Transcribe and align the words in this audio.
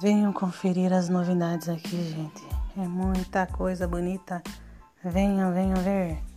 Venham 0.00 0.32
conferir 0.32 0.92
as 0.92 1.08
novidades 1.08 1.68
aqui, 1.68 1.96
gente. 2.10 2.46
É 2.76 2.86
muita 2.86 3.46
coisa 3.46 3.88
bonita. 3.88 4.40
Venham, 5.02 5.52
venham 5.52 5.76
ver. 5.82 6.27